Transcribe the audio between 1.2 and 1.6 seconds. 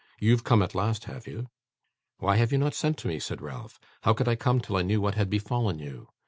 you?'